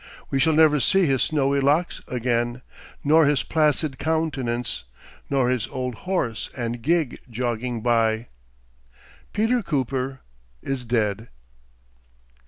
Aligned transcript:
We 0.31 0.39
shall 0.39 0.53
never 0.53 0.79
see 0.79 1.05
his 1.05 1.21
snowy 1.21 1.59
locks 1.59 2.01
again, 2.07 2.63
nor 3.03 3.27
his 3.27 3.43
placid 3.43 3.99
countenance, 3.99 4.85
nor 5.29 5.47
his 5.49 5.67
old 5.67 5.93
horse 5.93 6.49
and 6.57 6.81
gig 6.81 7.19
jogging 7.29 7.81
by. 7.81 8.25
Peter 9.31 9.61
Cooper 9.61 10.21
is 10.63 10.85
dead!" 10.85 11.29